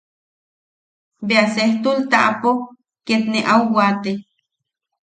[1.27, 2.51] Bea sejtul taʼapo
[3.05, 4.11] ket ne au waate.